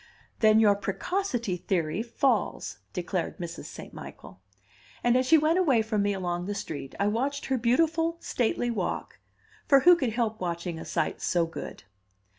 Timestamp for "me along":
6.01-6.47